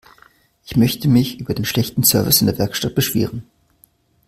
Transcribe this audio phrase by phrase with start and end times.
[0.65, 3.43] Ich möchte mich über den schlechten Service in der Werkstatt beschweren.